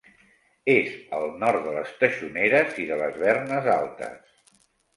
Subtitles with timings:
[0.75, 4.35] És al nord de les Teixoneres i de les Vernes Altes.